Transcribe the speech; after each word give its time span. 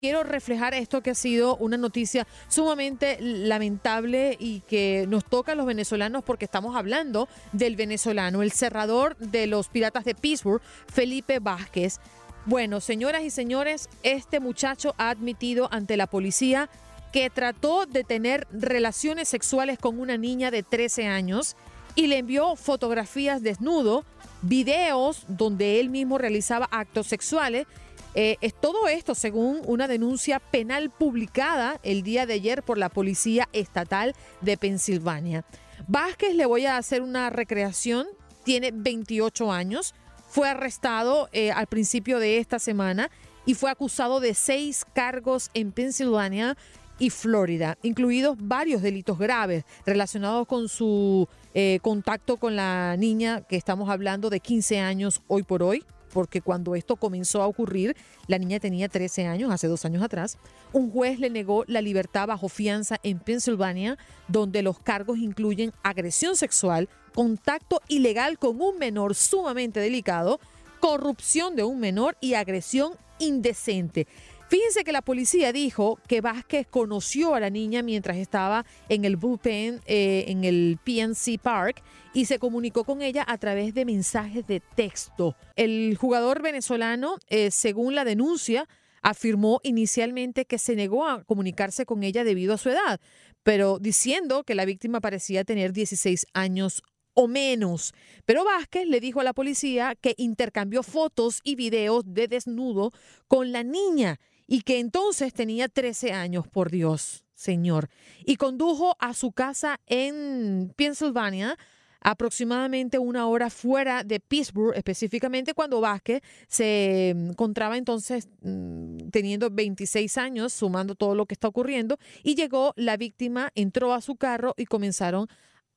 Quiero 0.00 0.22
reflejar 0.22 0.74
esto 0.74 1.02
que 1.02 1.10
ha 1.10 1.14
sido 1.14 1.56
una 1.56 1.76
noticia 1.76 2.26
sumamente 2.48 3.18
lamentable 3.20 4.36
y 4.38 4.60
que 4.60 5.06
nos 5.08 5.24
toca 5.24 5.52
a 5.52 5.54
los 5.54 5.66
venezolanos 5.66 6.22
porque 6.24 6.44
estamos 6.44 6.76
hablando 6.76 7.28
del 7.52 7.76
venezolano, 7.76 8.42
el 8.42 8.52
cerrador 8.52 9.16
de 9.18 9.46
los 9.46 9.68
Piratas 9.68 10.04
de 10.04 10.14
Pittsburgh, 10.14 10.62
Felipe 10.92 11.38
Vázquez. 11.38 12.00
Bueno, 12.46 12.80
señoras 12.80 13.22
y 13.22 13.30
señores, 13.30 13.88
este 14.02 14.38
muchacho 14.38 14.94
ha 14.98 15.10
admitido 15.10 15.68
ante 15.72 15.96
la 15.96 16.06
policía 16.06 16.68
que 17.12 17.30
trató 17.30 17.86
de 17.86 18.04
tener 18.04 18.46
relaciones 18.52 19.28
sexuales 19.28 19.78
con 19.78 20.00
una 20.00 20.18
niña 20.18 20.50
de 20.50 20.62
13 20.62 21.06
años 21.06 21.56
y 21.94 22.08
le 22.08 22.18
envió 22.18 22.56
fotografías 22.56 23.42
desnudo, 23.42 24.04
videos 24.42 25.24
donde 25.28 25.80
él 25.80 25.90
mismo 25.90 26.18
realizaba 26.18 26.68
actos 26.70 27.06
sexuales 27.06 27.66
eh, 28.14 28.36
es 28.40 28.54
todo 28.54 28.86
esto 28.88 29.14
según 29.14 29.60
una 29.66 29.88
denuncia 29.88 30.38
penal 30.38 30.90
publicada 30.90 31.80
el 31.82 32.02
día 32.02 32.26
de 32.26 32.34
ayer 32.34 32.62
por 32.62 32.78
la 32.78 32.88
Policía 32.88 33.48
Estatal 33.52 34.14
de 34.40 34.56
Pensilvania. 34.56 35.44
Vázquez, 35.88 36.34
le 36.34 36.46
voy 36.46 36.66
a 36.66 36.76
hacer 36.76 37.02
una 37.02 37.28
recreación, 37.30 38.06
tiene 38.44 38.70
28 38.72 39.50
años, 39.50 39.94
fue 40.28 40.48
arrestado 40.48 41.28
eh, 41.32 41.50
al 41.50 41.66
principio 41.66 42.18
de 42.18 42.38
esta 42.38 42.58
semana 42.58 43.10
y 43.46 43.54
fue 43.54 43.70
acusado 43.70 44.20
de 44.20 44.34
seis 44.34 44.84
cargos 44.94 45.50
en 45.54 45.72
Pensilvania 45.72 46.56
y 46.98 47.10
Florida, 47.10 47.76
incluidos 47.82 48.36
varios 48.40 48.80
delitos 48.80 49.18
graves 49.18 49.64
relacionados 49.84 50.46
con 50.46 50.68
su 50.68 51.28
eh, 51.52 51.80
contacto 51.82 52.36
con 52.36 52.54
la 52.54 52.96
niña 52.96 53.42
que 53.42 53.56
estamos 53.56 53.90
hablando 53.90 54.30
de 54.30 54.38
15 54.38 54.78
años 54.78 55.20
hoy 55.26 55.42
por 55.42 55.64
hoy 55.64 55.84
porque 56.14 56.40
cuando 56.40 56.76
esto 56.76 56.96
comenzó 56.96 57.42
a 57.42 57.46
ocurrir, 57.48 57.96
la 58.28 58.38
niña 58.38 58.60
tenía 58.60 58.88
13 58.88 59.26
años, 59.26 59.50
hace 59.52 59.66
dos 59.66 59.84
años 59.84 60.02
atrás. 60.02 60.38
Un 60.72 60.90
juez 60.90 61.18
le 61.18 61.28
negó 61.28 61.64
la 61.66 61.82
libertad 61.82 62.28
bajo 62.28 62.48
fianza 62.48 62.98
en 63.02 63.18
Pensilvania, 63.18 63.98
donde 64.28 64.62
los 64.62 64.78
cargos 64.78 65.18
incluyen 65.18 65.72
agresión 65.82 66.36
sexual, 66.36 66.88
contacto 67.12 67.82
ilegal 67.88 68.38
con 68.38 68.60
un 68.62 68.78
menor 68.78 69.16
sumamente 69.16 69.80
delicado, 69.80 70.38
corrupción 70.80 71.56
de 71.56 71.64
un 71.64 71.80
menor 71.80 72.16
y 72.20 72.34
agresión 72.34 72.92
indecente. 73.18 74.06
Fíjense 74.48 74.84
que 74.84 74.92
la 74.92 75.02
policía 75.02 75.52
dijo 75.52 75.98
que 76.06 76.20
Vázquez 76.20 76.66
conoció 76.66 77.34
a 77.34 77.40
la 77.40 77.50
niña 77.50 77.82
mientras 77.82 78.18
estaba 78.18 78.66
en 78.88 79.04
el 79.04 79.16
bullpen, 79.16 79.80
eh, 79.86 80.26
en 80.28 80.44
el 80.44 80.78
PNC 80.84 81.38
Park, 81.42 81.82
y 82.12 82.26
se 82.26 82.38
comunicó 82.38 82.84
con 82.84 83.00
ella 83.00 83.24
a 83.26 83.38
través 83.38 83.74
de 83.74 83.84
mensajes 83.84 84.46
de 84.46 84.60
texto. 84.60 85.34
El 85.56 85.96
jugador 85.96 86.42
venezolano, 86.42 87.16
eh, 87.28 87.50
según 87.50 87.94
la 87.94 88.04
denuncia, 88.04 88.68
afirmó 89.02 89.60
inicialmente 89.62 90.44
que 90.44 90.58
se 90.58 90.76
negó 90.76 91.06
a 91.06 91.24
comunicarse 91.24 91.86
con 91.86 92.02
ella 92.02 92.22
debido 92.22 92.54
a 92.54 92.58
su 92.58 92.70
edad, 92.70 93.00
pero 93.42 93.78
diciendo 93.78 94.44
que 94.44 94.54
la 94.54 94.64
víctima 94.64 95.00
parecía 95.00 95.44
tener 95.44 95.72
16 95.72 96.26
años 96.32 96.82
o 97.14 97.28
menos. 97.28 97.92
Pero 98.24 98.44
Vázquez 98.44 98.86
le 98.86 99.00
dijo 99.00 99.20
a 99.20 99.24
la 99.24 99.32
policía 99.32 99.94
que 100.00 100.14
intercambió 100.16 100.82
fotos 100.82 101.40
y 101.44 101.54
videos 101.54 102.02
de 102.06 102.28
desnudo 102.28 102.92
con 103.28 103.52
la 103.52 103.62
niña 103.62 104.18
y 104.46 104.62
que 104.62 104.78
entonces 104.78 105.32
tenía 105.32 105.68
13 105.68 106.12
años, 106.12 106.46
por 106.48 106.70
Dios, 106.70 107.24
señor, 107.34 107.88
y 108.24 108.36
condujo 108.36 108.96
a 108.98 109.14
su 109.14 109.32
casa 109.32 109.80
en 109.86 110.72
Pensilvania 110.76 111.58
aproximadamente 112.04 112.98
una 112.98 113.26
hora 113.26 113.48
fuera 113.48 114.04
de 114.04 114.20
Pittsburgh, 114.20 114.76
específicamente 114.76 115.54
cuando 115.54 115.80
Vázquez 115.80 116.22
se 116.46 117.08
encontraba 117.08 117.78
entonces 117.78 118.28
mm, 118.42 119.08
teniendo 119.10 119.50
26 119.50 120.18
años, 120.18 120.52
sumando 120.52 120.94
todo 120.94 121.14
lo 121.14 121.24
que 121.24 121.32
está 121.32 121.48
ocurriendo, 121.48 121.98
y 122.22 122.34
llegó 122.34 122.74
la 122.76 122.98
víctima, 122.98 123.50
entró 123.54 123.94
a 123.94 124.02
su 124.02 124.16
carro 124.16 124.54
y 124.58 124.66
comenzaron 124.66 125.28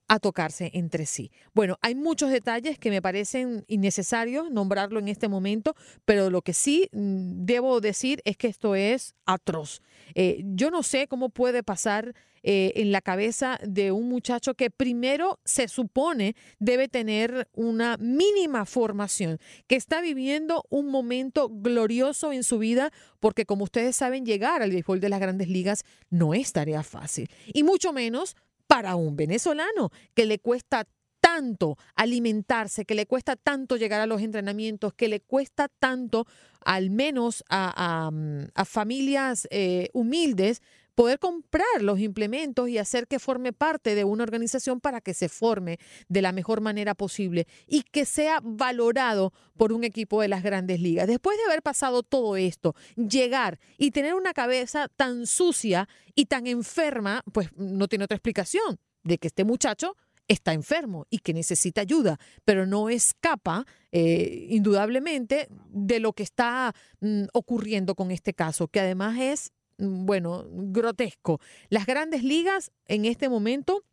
a 0.08 0.20
tocarse 0.20 0.72
entre 0.74 1.06
sí. 1.06 1.32
Bueno, 1.54 1.78
hay 1.82 1.96
muchos 1.96 2.32
detalles 2.32 2.80
que 2.80 2.90
me 2.90 3.02
parecen 3.02 3.66
innecesarios 3.68 4.50
nombrarlo 4.52 5.00
en 5.00 5.08
este 5.08 5.28
momento, 5.28 5.76
pero 6.06 6.30
lo 6.30 6.42
que 6.42 6.54
sí 6.54 6.90
mm, 6.92 7.46
debo 7.46 7.82
decir 7.82 8.22
es 8.26 8.38
que 8.38 8.48
esto 8.48 8.76
es 8.76 9.16
atroz. 9.26 9.82
Eh, 10.16 10.42
yo 10.44 10.72
no 10.72 10.84
sé 10.84 11.08
cómo 11.08 11.30
puede 11.30 11.64
pasar 11.64 12.14
eh, 12.50 12.72
en 12.76 12.94
la 12.94 13.02
cabeza 13.02 13.60
de 13.62 13.92
un 13.92 14.08
muchacho 14.08 14.54
que 14.54 14.70
primero 14.70 15.40
se 15.44 15.68
supone 15.68 16.36
debe 16.60 16.88
tener 16.88 17.50
una 17.54 17.98
mínima 17.98 18.66
formación, 18.66 19.40
que 19.68 19.76
está 19.76 20.00
viviendo 20.00 20.64
un 20.70 20.88
momento 20.90 21.50
glorioso 21.50 22.32
en 22.32 22.44
su 22.44 22.58
vida, 22.60 22.92
porque 23.20 23.46
como 23.46 23.66
ustedes 23.66 23.98
saben, 23.98 24.26
llegar 24.26 24.62
al 24.62 24.72
béisbol 24.72 25.02
de 25.02 25.10
las 25.10 25.20
grandes 25.20 25.50
ligas 25.50 25.84
no 26.10 26.34
es 26.34 26.54
tarea 26.54 26.84
fácil, 26.84 27.30
y 27.54 27.64
mucho 27.64 27.92
menos 27.92 28.38
para 28.68 28.96
un 28.96 29.16
venezolano 29.16 29.92
que 30.14 30.26
le 30.26 30.40
cuesta 30.40 30.88
tanto 31.20 31.78
alimentarse, 31.96 32.86
que 32.86 32.96
le 32.96 33.06
cuesta 33.06 33.36
tanto 33.36 33.76
llegar 33.76 34.02
a 34.02 34.06
los 34.06 34.22
entrenamientos, 34.22 34.94
que 34.94 35.08
le 35.08 35.20
cuesta 35.20 35.68
tanto, 35.68 36.26
al 36.62 36.90
menos 36.90 37.44
a, 37.50 38.10
a, 38.56 38.66
familias 38.66 39.48
eh, 39.52 39.90
humildes, 39.94 40.62
poder 40.98 41.20
comprar 41.20 41.82
los 41.82 42.00
implementos 42.00 42.68
y 42.70 42.80
hacer 42.80 43.06
que 43.06 43.20
forme 43.20 43.54
parte 43.54 43.94
de 43.94 44.04
una 44.04 44.24
organización 44.24 44.82
para 44.82 45.00
que 45.00 45.14
se 45.14 45.30
forme 45.30 45.78
de 46.10 46.24
la 46.24 46.32
mejor 46.32 46.60
manera 46.60 46.96
posible 46.96 47.46
y 47.68 47.84
que 47.84 48.04
sea 48.04 48.40
valorado 48.44 49.32
por 49.58 49.74
un 49.74 49.84
equipo 49.84 50.24
de 50.24 50.28
las 50.28 50.42
grandes 50.42 50.82
ligas. 50.82 51.06
Después 51.06 51.38
de 51.38 51.44
haber 51.44 51.62
pasado 51.62 52.02
todo 52.02 52.36
esto, 52.36 52.74
llegar 52.96 53.60
y 53.78 53.92
tener 53.92 54.16
una 54.16 54.34
cabeza 54.34 54.88
tan 54.88 55.28
sucia 55.28 55.88
y 56.16 56.26
tan 56.26 56.48
enferma, 56.48 57.22
pues 57.32 57.50
no 57.56 57.88
tiene 57.88 58.06
otra 58.06 58.18
explicación 58.18 58.80
de 59.04 59.20
que 59.20 59.28
este 59.28 59.44
muchacho 59.44 59.96
está 60.28 60.54
enfermo 60.54 61.06
y 61.12 61.20
que 61.20 61.32
necesita 61.32 61.82
ayuda, 61.82 62.20
pero 62.44 62.66
no 62.66 62.90
escapa 62.90 63.68
eh, 63.92 64.48
indudablemente 64.50 65.48
de 65.70 66.00
lo 66.00 66.14
que 66.14 66.24
está 66.24 66.74
mm, 67.02 67.26
ocurriendo 67.34 67.94
con 67.94 68.10
este 68.10 68.34
caso, 68.34 68.68
que 68.68 68.80
además 68.80 69.20
es, 69.20 69.52
bueno, 69.78 70.46
grotesco. 70.50 71.40
Las 71.70 71.86
grandes 71.86 72.24
ligas 72.24 72.72
en 72.88 73.06
este 73.06 73.30
momento 73.30 73.84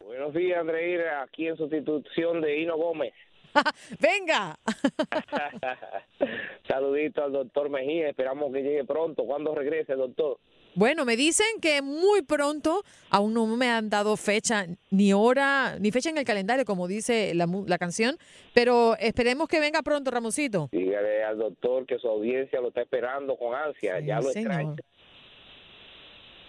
Buenos 0.00 0.34
días, 0.34 0.58
Andreira, 0.58 1.22
aquí 1.22 1.46
en 1.46 1.56
sustitución 1.56 2.40
de 2.40 2.58
Hino 2.58 2.76
Gómez. 2.76 3.14
Venga. 4.00 4.58
Saludito 6.68 7.22
al 7.22 7.30
doctor 7.30 7.70
Mejía, 7.70 8.08
esperamos 8.08 8.52
que 8.52 8.62
llegue 8.62 8.84
pronto. 8.84 9.24
¿Cuándo 9.24 9.54
regrese, 9.54 9.94
doctor? 9.94 10.40
Bueno, 10.76 11.06
me 11.06 11.16
dicen 11.16 11.46
que 11.62 11.80
muy 11.80 12.20
pronto, 12.20 12.82
aún 13.08 13.32
no 13.32 13.46
me 13.46 13.68
han 13.70 13.88
dado 13.88 14.14
fecha 14.18 14.66
ni 14.90 15.14
hora, 15.14 15.78
ni 15.80 15.90
fecha 15.90 16.10
en 16.10 16.18
el 16.18 16.24
calendario, 16.24 16.66
como 16.66 16.86
dice 16.86 17.34
la, 17.34 17.46
la 17.66 17.78
canción, 17.78 18.16
pero 18.54 18.94
esperemos 18.98 19.48
que 19.48 19.58
venga 19.58 19.80
pronto, 19.82 20.10
Ramoncito. 20.10 20.68
Dígale 20.72 21.24
al 21.24 21.38
doctor 21.38 21.86
que 21.86 21.98
su 21.98 22.06
audiencia 22.06 22.60
lo 22.60 22.68
está 22.68 22.82
esperando 22.82 23.36
con 23.38 23.54
ansia, 23.54 24.00
ya 24.00 24.20
lo 24.20 24.28
extraña. 24.28 24.76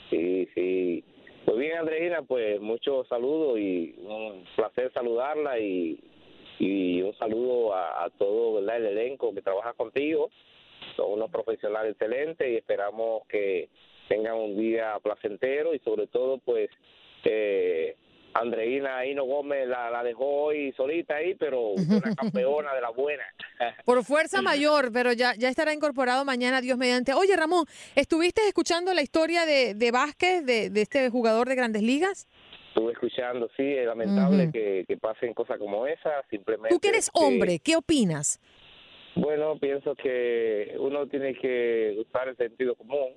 Sí, 0.10 0.50
sí. 0.54 1.06
Pues 1.46 1.58
bien, 1.58 1.78
Andreina, 1.78 2.22
pues 2.24 2.60
muchos 2.60 3.08
saludos 3.08 3.58
y 3.58 3.96
un 4.00 4.44
placer 4.58 4.92
saludarla 4.94 5.58
y, 5.58 6.04
y 6.60 7.02
un 7.02 7.18
saludo 7.18 7.74
a, 7.74 8.10
todo 8.18 8.56
¿verdad? 8.56 8.76
el 8.76 8.98
elenco 8.98 9.34
que 9.34 9.42
trabaja 9.42 9.72
contigo. 9.72 10.30
Son 10.98 11.14
unos 11.14 11.32
profesionales 11.32 11.94
excelentes 11.94 12.46
y 12.46 12.58
esperamos 12.58 13.22
que 13.30 13.70
tengan 14.08 14.36
un 14.36 14.58
día 14.58 14.98
placentero 15.02 15.74
y 15.74 15.80
sobre 15.80 16.08
todo 16.08 16.38
pues 16.40 16.70
eh, 17.24 17.96
Andreina 18.34 19.06
Hino 19.06 19.26
Gómez 19.26 19.68
la, 19.68 19.90
la 19.90 20.04
dejó 20.04 20.26
hoy 20.26 20.72
solita 20.74 21.16
ahí, 21.16 21.36
pero 21.36 21.72
una 21.72 22.16
campeona 22.16 22.74
de 22.74 22.82
la 22.82 22.90
buena. 22.92 23.24
Por 23.86 24.04
fuerza 24.04 24.42
mayor, 24.42 24.92
pero 24.94 25.14
ya, 25.14 25.34
ya 25.36 25.50
estará 25.50 25.74
incorporado 25.74 26.24
mañana, 26.26 26.62
Dios 26.62 26.78
mediante. 26.78 27.14
Oye, 27.14 27.36
Ramón, 27.36 27.66
¿estuviste 27.96 28.48
escuchando 28.48 28.94
la 28.94 29.02
historia 29.02 29.46
de, 29.46 29.74
de 29.74 29.92
Vázquez, 29.92 30.46
de, 30.46 30.70
de 30.70 30.82
este 30.82 31.10
jugador 31.10 31.48
de 31.48 31.56
grandes 31.56 31.82
ligas? 31.82 32.28
Estuve 32.70 32.92
escuchando, 32.92 33.50
sí, 33.58 33.64
es 33.64 33.88
lamentable 33.88 34.52
que, 34.52 34.86
que, 34.88 34.98
pasen 34.98 35.34
cosas 35.34 35.58
como 35.58 35.88
esa, 35.88 36.24
simplemente... 36.30 36.70
Tú 36.70 36.80
que 36.80 36.90
eres 36.90 37.10
hombre, 37.14 37.58
¿qué 37.58 37.76
opinas? 37.76 38.40
Bueno, 39.16 39.58
pienso 39.58 39.96
que 39.96 40.76
uno 40.78 41.08
tiene 41.08 41.34
que 41.34 41.96
usar 41.98 42.28
el 42.28 42.38
sentido 42.38 42.76
común 42.76 43.16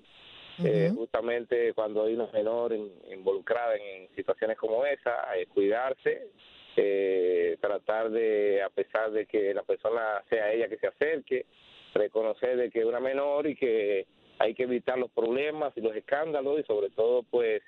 eh, 0.65 0.93
justamente 0.95 1.73
cuando 1.75 2.05
hay 2.05 2.15
una 2.15 2.27
menor 2.33 2.73
involucrada 2.73 3.75
en, 3.77 4.09
situaciones 4.15 4.57
como 4.59 4.85
esa, 4.85 5.37
eh, 5.37 5.47
cuidarse, 5.47 6.29
eh, 6.77 7.57
tratar 7.61 8.11
de, 8.11 8.63
a 8.63 8.71
pesar 8.71 9.11
de 9.11 9.27
que 9.27 9.55
la 9.55 9.63
persona 9.63 10.23
sea 10.29 10.53
ella 10.53 10.69
que 10.69 10.79
se 10.79 10.87
acerque, 10.87 11.47
reconocer 11.95 12.57
de 12.57 12.71
que 12.71 12.81
es 12.81 12.85
una 12.85 13.01
menor 13.01 13.47
y 13.47 13.57
que 13.57 14.07
hay 14.39 14.55
que 14.55 14.65
evitar 14.65 14.99
los 14.99 15.11
problemas 15.11 15.73
y 15.77 15.81
los 15.81 15.95
escándalos 15.95 16.61
y 16.61 16.63
sobre 16.65 16.91
todo 16.91 17.23
pues 17.25 17.63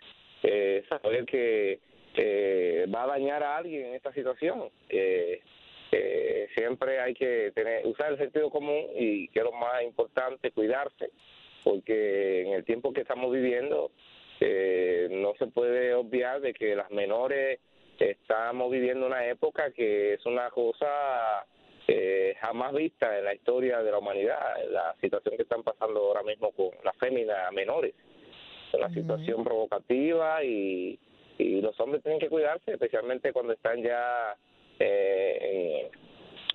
saber 0.89 1.25
que 1.27 1.81
va 2.95 3.05
a 3.05 3.09
dañar 3.09 3.43
a 3.43 3.57
alguien 3.57 3.87
en 3.87 3.95
esta 3.95 4.13
situación. 4.13 4.71
siempre 6.55 7.01
hay 7.01 7.15
que 7.15 7.53
tener 7.55 7.87
usar 7.87 8.13
el 8.13 8.19
sentido 8.19 8.51
común 8.51 8.87
y 8.95 9.29
que 9.29 9.41
es 9.41 9.45
lo 9.45 9.53
más 9.53 9.83
importante 9.83 10.51
cuidarse 10.51 11.11
porque 11.65 12.43
en 12.43 12.53
el 12.53 12.65
tiempo 12.65 12.93
que 12.93 13.03
estamos 13.03 13.33
viviendo 13.33 13.91
eh, 14.41 15.09
no 15.11 15.35
se 15.39 15.47
puede 15.47 15.95
obviar 15.95 16.41
de 16.41 16.53
que 16.53 16.75
las 16.75 16.91
menores 16.91 17.61
estamos 17.99 18.71
viviendo 18.71 19.07
una 19.07 19.27
época 19.27 19.71
que 19.71 20.15
es 20.15 20.27
una 20.27 20.51
cosa 20.51 21.47
eh, 21.89 22.35
jamás 22.41 22.73
vista 22.73 23.19
en 23.19 23.25
la 23.25 23.35
historia 23.35 23.83
de 23.83 23.91
la 23.91 23.99
humanidad, 23.99 24.39
la 24.71 24.95
situación 25.01 25.37
que 25.37 25.43
están 25.43 25.63
pasando 25.63 26.01
ahora 26.01 26.23
mismo 26.23 26.53
con 26.53 26.71
las 26.85 26.97
féminas 26.97 27.53
menores. 27.53 27.95
Es 28.69 28.75
una 28.75 28.89
situación 28.91 29.45
provocativa 29.45 30.43
y, 30.45 30.99
y 31.39 31.61
los 31.61 31.79
hombres 31.81 32.03
tienen 32.03 32.21
que 32.21 32.29
cuidarse, 32.29 32.73
especialmente 32.73 33.33
cuando 33.33 33.53
están 33.53 33.83
ya 33.83 34.37
eh, 34.79 35.91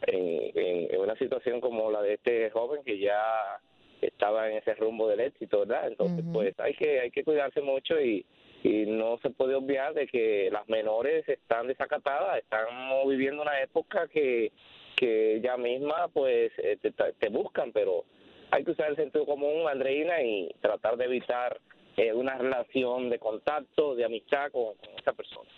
en, 0.07 0.51
en, 0.55 0.99
una 1.01 1.15
situación 1.15 1.61
como 1.61 1.91
la 1.91 2.01
de 2.01 2.13
este 2.15 2.49
joven 2.49 2.83
que 2.83 2.97
ya 2.97 3.59
estaba 4.01 4.49
en 4.49 4.57
ese 4.57 4.75
rumbo 4.75 5.07
del 5.07 5.21
éxito, 5.21 5.59
¿verdad? 5.59 5.87
Entonces, 5.87 6.23
pues 6.31 6.53
hay 6.59 6.73
que 6.75 6.99
hay 6.99 7.11
que 7.11 7.23
cuidarse 7.23 7.61
mucho 7.61 7.99
y, 7.99 8.25
y 8.63 8.85
no 8.85 9.17
se 9.19 9.29
puede 9.29 9.55
obviar 9.55 9.93
de 9.93 10.07
que 10.07 10.49
las 10.51 10.67
menores 10.69 11.27
están 11.27 11.67
desacatadas, 11.67 12.37
estamos 12.37 13.07
viviendo 13.07 13.41
una 13.41 13.61
época 13.61 14.07
que 14.07 14.51
que 14.97 15.39
ya 15.41 15.55
misma 15.55 16.09
pues 16.09 16.51
eh, 16.57 16.77
te, 16.81 17.29
buscan, 17.29 17.71
pero 17.71 18.03
hay 18.51 18.65
que 18.65 18.71
usar 18.71 18.89
el 18.89 18.95
sentido 18.97 19.25
común, 19.25 19.69
Andreina, 19.69 20.21
y 20.21 20.49
tratar 20.59 20.97
de 20.97 21.05
evitar 21.05 21.61
eh, 21.95 22.11
una 22.11 22.37
relación 22.37 23.09
de 23.09 23.19
contacto, 23.19 23.95
de 23.95 24.05
amistad 24.05 24.51
con, 24.51 24.73
esa 24.99 25.13
persona. 25.13 25.49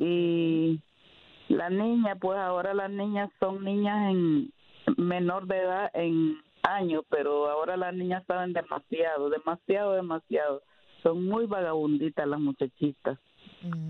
y 0.00 0.80
la 1.48 1.70
niña, 1.70 2.16
pues 2.16 2.38
ahora 2.38 2.74
las 2.74 2.90
niñas 2.90 3.30
son 3.40 3.64
niñas 3.64 4.10
en 4.10 4.52
menor 4.96 5.46
de 5.46 5.58
edad 5.58 5.90
en 5.94 6.36
años, 6.62 7.04
pero 7.10 7.48
ahora 7.50 7.76
las 7.76 7.94
niñas 7.94 8.24
saben 8.26 8.52
demasiado, 8.52 9.30
demasiado, 9.30 9.92
demasiado. 9.92 10.62
Son 11.02 11.24
muy 11.26 11.46
vagabunditas 11.46 12.26
las 12.26 12.40
muchachitas. 12.40 13.18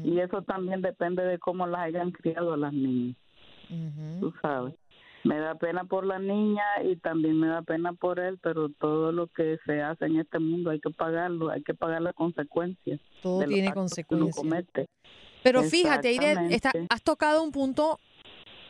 Y 0.05 0.19
eso 0.21 0.43
también 0.43 0.83
depende 0.83 1.25
de 1.25 1.39
cómo 1.39 1.67
las 1.67 1.83
hayan 1.83 2.11
criado 2.13 2.57
las 2.57 2.73
niñas. 2.73 3.17
Tú 4.21 4.33
sabes. 4.43 4.75
Me 5.25 5.39
da 5.39 5.55
pena 5.55 5.85
por 5.85 6.05
la 6.07 6.19
niña 6.19 6.63
y 6.85 6.97
también 6.97 7.39
me 7.41 7.49
da 7.49 7.63
pena 7.63 7.93
por 7.95 8.21
él, 8.21 8.39
pero 8.43 8.69
todo 8.69 9.11
lo 9.11 9.27
que 9.29 9.59
se 9.65 9.81
hace 9.81 10.05
en 10.07 10.21
este 10.21 10.39
mundo 10.39 10.71
hay 10.71 10.81
que 10.81 10.91
pagarlo, 10.91 11.51
hay 11.51 11.63
que 11.63 11.75
pagar 11.75 12.03
las 12.03 12.15
consecuencias. 12.15 13.01
Todo 13.23 13.43
tiene 13.45 13.73
consecuencias. 13.73 14.87
Pero 15.43 15.63
fíjate, 15.63 16.09
Aide, 16.09 16.61
has 16.91 17.03
tocado 17.03 17.43
un 17.43 17.53
punto 17.53 17.99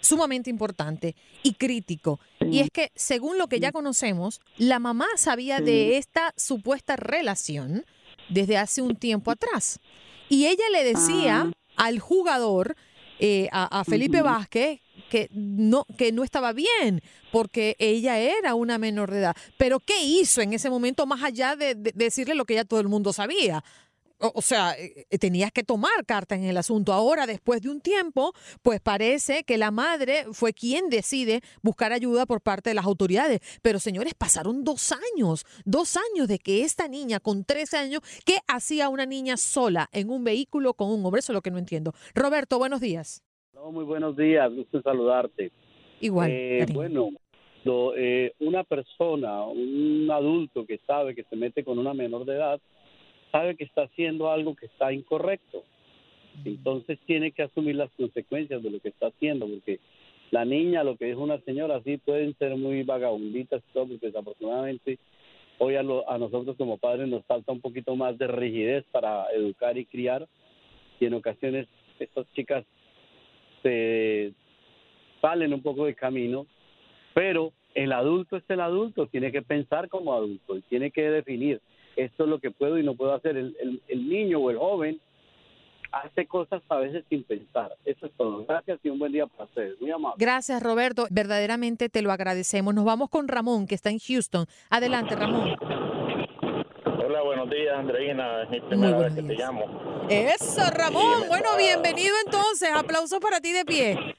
sumamente 0.01 0.51
importante 0.51 1.17
y 1.43 1.55
crítico. 1.55 2.21
Y 2.41 2.61
es 2.61 2.71
que, 2.71 2.91
según 2.95 3.39
lo 3.39 3.49
que 3.49 3.59
ya 3.59 3.73
conocemos, 3.73 4.41
la 4.57 4.79
mamá 4.79 5.07
sabía 5.17 5.61
de 5.61 5.97
esta 5.97 6.33
supuesta 6.37 6.97
relación 6.97 7.85
desde 8.29 8.59
hace 8.59 8.83
un 8.83 8.97
tiempo 8.97 9.31
atrás. 9.31 9.81
Y 10.29 10.47
ella 10.47 10.65
le 10.73 10.85
decía 10.85 11.47
Ah. 11.77 11.87
al 11.87 11.99
jugador, 11.99 12.77
eh, 13.19 13.49
a, 13.51 13.81
a 13.81 13.85
Felipe 13.85 14.23
Vázquez, 14.23 14.81
que 15.11 15.29
no, 15.33 15.87
que 15.97 16.13
no 16.13 16.25
estaba 16.25 16.53
bien, 16.53 17.03
porque 17.33 17.77
ella 17.79 18.19
era 18.19 18.55
una 18.55 18.79
menor 18.79 19.11
de 19.11 19.19
edad. 19.19 19.37
Pero 19.59 19.81
¿qué 19.81 20.03
hizo 20.05 20.41
en 20.41 20.53
ese 20.53 20.71
momento 20.71 21.07
más 21.07 21.23
allá 21.23 21.57
de, 21.57 21.75
de 21.75 21.93
decirle 21.95 22.35
lo 22.35 22.45
que 22.45 22.55
ya 22.55 22.65
todo 22.65 22.81
el 22.81 22.89
mundo 22.89 23.13
sabía? 23.13 23.63
O, 24.19 24.33
o 24.37 24.43
sea, 24.43 24.73
eh, 24.79 25.07
eh, 25.11 25.19
tenías 25.19 25.51
que 25.51 25.65
tomar 25.65 26.07
carta 26.07 26.35
en 26.35 26.45
el 26.45 26.57
asunto. 26.57 26.93
Ahora, 26.93 27.27
después 27.27 27.61
de 27.63 27.69
un 27.69 27.81
tiempo, 27.81 28.33
pues 28.63 28.81
parece 28.81 29.45
que 29.45 29.59
la 29.59 29.71
madre 29.71 30.27
fue 30.33 30.53
quien 30.53 30.89
decide 30.89 31.43
buscar 31.63 31.93
ayuda 31.93 32.25
por 32.25 32.41
parte 32.41 32.71
de 32.71 32.75
las 32.75 32.85
autoridades. 32.85 33.41
Pero 33.63 33.81
señores, 33.81 34.15
pasaron 34.15 34.63
dos 34.65 34.93
años, 34.93 35.45
dos 35.65 35.97
años 35.97 36.29
de 36.29 36.39
que 36.39 36.65
esta 36.65 36.87
niña 36.89 37.21
con 37.21 37.45
13 37.45 37.77
años, 37.77 38.03
¿qué 38.25 38.39
hacía 38.47 38.89
una 38.89 39.07
niña 39.07 39.37
sola 39.37 39.89
en 39.93 40.11
un 40.11 40.23
vehículo 40.23 40.75
con 40.75 40.91
un 40.91 41.05
hombre? 41.05 41.19
Eso 41.19 41.33
es 41.33 41.35
lo 41.35 41.43
que 41.43 41.51
no 41.51 41.59
entiendo. 41.59 41.93
Roberto, 42.15 42.59
buenos 42.59 42.81
días. 42.81 43.23
Hola, 43.65 43.73
muy 43.73 43.85
buenos 43.85 44.15
días, 44.15 44.53
gusto 44.55 44.83
saludarte. 44.83 45.51
Igual. 46.03 46.31
Eh, 46.31 46.67
bueno, 46.75 47.09
lo- 47.65 47.97
eh, 47.97 48.35
una 48.41 48.63
persona, 48.63 49.43
un 49.45 50.07
adulto 50.11 50.67
que 50.67 50.79
sabe 50.87 51.15
que 51.15 51.23
se 51.25 51.35
mete 51.35 51.65
con 51.65 51.79
una 51.79 51.95
menor 51.95 52.27
de 52.27 52.35
edad, 52.35 52.61
sabe 53.33 53.57
que 53.57 53.65
está 53.65 53.85
haciendo 53.85 54.31
algo 54.31 54.55
que 54.55 54.67
está 54.67 54.93
incorrecto. 54.93 55.63
Entonces 56.45 56.99
tiene 57.07 57.33
que 57.33 57.43
asumir 57.43 57.77
las 57.77 57.91
consecuencias 57.93 58.63
de 58.63 58.71
lo 58.71 58.81
que 58.81 58.89
está 58.91 59.07
haciendo, 59.07 59.47
porque 59.49 59.81
la 60.31 60.45
niña, 60.45 60.85
lo 60.85 60.97
que 60.97 61.11
es 61.11 61.17
una 61.17 61.41
señora, 61.41 61.81
sí 61.85 61.97
pueden 61.97 62.37
ser 62.37 62.57
muy 62.57 62.83
vagabunditas 62.83 63.63
todo, 63.73 63.87
porque 63.87 64.09
desafortunadamente 64.09 64.99
hoy 65.59 65.77
a, 65.77 65.83
lo- 65.83 66.07
a 66.11 66.19
nosotros 66.19 66.55
como 66.59 66.77
padres 66.77 67.09
nos 67.09 67.25
falta 67.25 67.51
un 67.53 67.63
poquito 67.63 67.97
más 67.97 68.19
de 68.19 68.27
rigidez 68.27 68.85
para 68.93 69.25
educar 69.33 69.79
y 69.79 69.87
criar, 69.87 70.29
y 71.01 71.07
en 71.07 71.15
ocasiones 71.15 71.67
estas 71.99 72.27
chicas 72.35 72.67
se 73.65 74.33
salen 75.21 75.53
un 75.53 75.63
poco 75.63 75.87
de 75.87 75.97
camino, 75.97 76.47
pero 77.15 77.53
el 77.75 77.93
adulto 77.93 78.37
es 78.37 78.45
el 78.49 78.61
adulto, 78.61 79.09
tiene 79.09 79.33
que 79.33 79.43
pensar 79.43 79.89
como 79.89 80.15
adulto 80.15 80.57
y 80.57 80.63
tiene 80.63 80.93
que 80.93 81.11
definir 81.11 81.61
esto 81.97 82.25
es 82.25 82.31
lo 82.31 82.39
que 82.39 82.51
puedo 82.51 82.79
y 82.79 82.83
no 82.83 82.95
puedo 82.95 83.15
hacer. 83.15 83.37
El, 83.37 83.83
el, 83.89 84.09
niño 84.09 84.39
o 84.39 84.51
el 84.51 84.59
joven 84.59 85.01
hace 85.93 86.27
cosas 86.27 86.63
a 86.69 86.77
veces 86.77 87.05
sin 87.09 87.25
pensar. 87.25 87.73
Eso 87.85 88.07
es 88.07 88.13
todo. 88.17 88.45
Gracias 88.47 88.81
y 88.83 88.89
un 88.89 88.99
buen 88.99 89.13
día 89.13 89.27
para 89.27 89.45
ustedes. 89.45 89.81
Muy 89.81 89.91
amable. 89.91 90.17
Gracias, 90.19 90.63
Roberto. 90.63 91.07
Verdaderamente 91.11 91.89
te 91.89 92.03
lo 92.03 92.13
agradecemos. 92.13 92.75
Nos 92.75 92.85
vamos 92.85 93.11
con 93.11 93.29
Ramón, 93.29 93.67
que 93.67 93.75
está 93.75 93.91
en 93.91 93.99
Houston. 93.99 94.47
Adelante, 94.71 95.15
Ramón. 95.15 95.57
Hola, 97.15 97.23
buenos 97.23 97.49
días, 97.51 97.79
Andreina. 97.79 98.43
Es 98.43 98.51
mi 98.51 98.61
primera 98.63 98.99
vez 98.99 99.15
que 99.15 99.23
te 99.23 99.35
llamo. 99.37 99.67
Eso, 100.11 100.63
Ramón. 100.77 101.29
Bueno, 101.29 101.51
bienvenido 101.57 102.13
entonces. 102.27 102.69
Aplausos 102.75 103.21
para 103.21 103.39
ti 103.41 103.53
de 103.53 103.65
pie. 103.65 103.97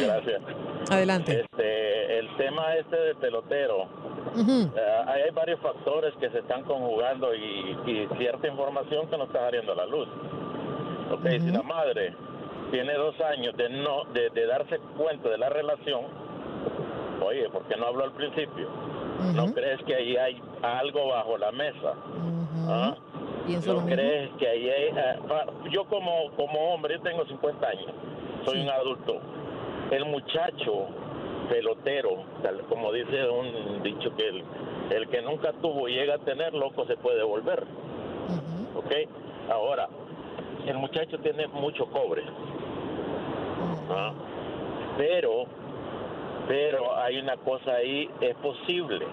Gracias. 0.00 0.40
Adelante. 0.90 1.40
Este, 1.42 2.18
el 2.20 2.34
tema 2.38 2.74
este 2.76 2.96
del 2.96 3.16
pelotero, 3.16 3.82
Ujú. 4.34 4.72
eh, 4.78 5.02
hay 5.08 5.22
hay 5.24 5.30
varios 5.32 5.60
factores 5.60 6.14
que 6.18 6.30
se 6.30 6.38
están 6.38 6.62
conjugando 6.64 7.34
y, 7.34 7.76
y 7.86 8.08
cierta 8.16 8.48
información 8.48 9.06
que 9.10 9.18
no 9.18 9.24
está 9.24 9.40
saliendo 9.40 9.72
a 9.72 9.76
la 9.76 9.84
luz. 9.84 10.08
Ok, 11.12 11.26
si 11.32 11.50
la 11.50 11.62
madre 11.62 12.14
tiene 12.70 12.94
dos 12.94 13.14
años 13.20 13.54
de 13.58 13.68
no 13.68 14.04
de, 14.14 14.30
de 14.30 14.46
darse 14.46 14.78
cuenta 14.96 15.28
de 15.28 15.36
la 15.36 15.50
relación, 15.50 16.00
oye, 17.22 17.48
¿por 17.50 17.62
qué 17.64 17.76
no 17.76 17.86
habló 17.86 18.04
al 18.04 18.12
principio? 18.12 18.68
¿No 19.34 19.52
crees 19.54 19.82
que 19.84 19.94
ahí 19.94 20.16
hay 20.16 20.40
algo 20.62 21.08
bajo 21.08 21.38
la 21.38 21.50
mesa? 21.52 21.94
¿Ah? 22.68 22.94
Pienso 23.46 23.74
lo 23.74 23.80
¿No 23.82 23.86
crees 23.86 24.30
que 24.38 24.48
ahí 24.48 24.68
hay... 24.68 24.88
ah, 24.90 25.16
pa- 25.28 25.46
yo 25.70 25.84
como, 25.84 26.30
como 26.36 26.74
hombre, 26.74 26.94
yo 26.96 27.02
tengo 27.02 27.24
50 27.24 27.66
años, 27.66 27.86
soy 28.44 28.60
un 28.62 28.70
adulto. 28.70 29.20
El 29.90 30.04
muchacho 30.06 30.86
pelotero, 31.48 32.24
tal 32.42 32.60
como 32.68 32.90
dice 32.92 33.28
un 33.28 33.82
dicho 33.82 34.14
que 34.16 34.28
el, 34.28 34.42
el 34.90 35.08
que 35.08 35.22
nunca 35.22 35.52
tuvo 35.62 35.88
y 35.88 35.94
llega 35.94 36.14
a 36.16 36.18
tener, 36.18 36.52
loco 36.54 36.84
se 36.86 36.96
puede 36.96 37.22
volver. 37.22 37.64
¿Ok? 38.74 38.92
Ahora, 39.50 39.88
el 40.66 40.76
muchacho 40.78 41.18
tiene 41.20 41.46
mucho 41.48 41.86
cobre. 41.86 42.24
¿ah? 43.90 44.12
Pero, 44.98 45.44
pero 46.48 46.96
hay 46.96 47.18
una 47.18 47.36
cosa 47.38 47.72
ahí, 47.72 48.08
es 48.20 48.34
posible 48.36 49.06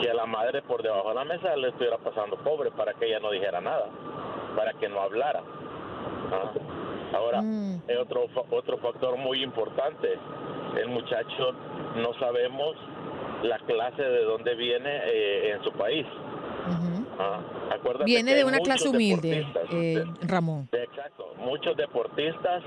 que 0.00 0.10
a 0.10 0.14
la 0.14 0.26
madre 0.26 0.62
por 0.62 0.82
debajo 0.82 1.10
de 1.10 1.14
la 1.14 1.24
mesa 1.24 1.54
le 1.56 1.68
estuviera 1.68 1.98
pasando 1.98 2.36
cobre 2.38 2.70
para 2.72 2.94
que 2.94 3.06
ella 3.06 3.20
no 3.20 3.30
dijera 3.30 3.60
nada, 3.60 3.86
para 4.56 4.72
que 4.74 4.88
no 4.88 5.00
hablara. 5.00 5.40
¿ah? 6.32 6.52
Ahora, 7.16 7.40
hay 7.88 7.96
otro, 7.96 8.26
fa- 8.34 8.44
otro 8.50 8.78
factor 8.78 9.16
muy 9.16 9.42
importante, 9.42 10.18
el 10.80 10.88
muchacho 10.88 11.52
no 11.96 12.14
sabemos 12.14 12.74
la 13.42 13.58
clase 13.58 14.02
de 14.02 14.24
dónde 14.24 14.54
viene 14.54 15.00
eh, 15.06 15.52
en 15.52 15.62
su 15.64 15.72
país. 15.72 16.06
Ah, 17.18 17.40
acuérdate 17.74 18.04
Viene 18.06 18.30
que 18.32 18.36
de 18.38 18.44
una 18.44 18.58
clase 18.60 18.88
humilde, 18.88 19.46
eh, 19.72 20.04
Ramón. 20.22 20.68
Exacto, 20.72 21.34
muchos 21.38 21.76
deportistas 21.76 22.62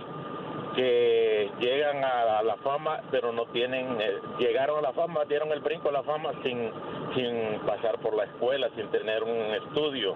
que 0.76 1.52
llegan 1.60 2.04
a, 2.04 2.44
la 2.44 2.58
fama, 2.58 3.02
pero 3.12 3.32
no 3.32 3.46
tienen, 3.48 3.98
eh, 4.00 4.20
llegaron 4.40 4.80
a 4.80 4.82
la 4.82 4.94
fama, 4.94 5.26
dieron 5.26 5.52
el 5.52 5.62
brinco 5.62 5.90
a 5.90 5.92
la 5.92 6.04
fama 6.04 6.32
sin, 6.44 6.72
sin 7.16 7.60
pasar 7.66 8.00
por 8.00 8.16
la 8.16 8.26
escuela, 8.26 8.70
sin 8.76 8.88
tener 8.92 9.24
un 9.24 9.54
estudio. 9.54 10.16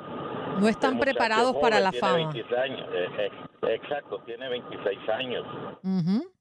No 0.59 0.67
están 0.67 0.99
preparados 0.99 1.51
joven 1.51 1.61
para 1.61 1.79
la 1.79 1.91
tiene 1.91 2.07
fama. 2.07 2.31
26 2.31 2.59
años, 2.59 2.87
eh, 2.93 3.07
eh, 3.19 3.31
exacto, 3.73 4.19
tiene 4.25 4.49
26 4.49 5.09
años. 5.09 5.45
Ujú. 5.83 6.38